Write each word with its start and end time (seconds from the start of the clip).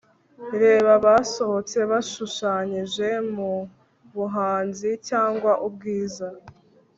reba 0.61 0.93
basohotse 1.05 1.77
bashushanyije, 1.91 3.07
mubuhanzi 3.35 4.91
cyangwa 5.07 5.51
ubwiza 5.67 6.27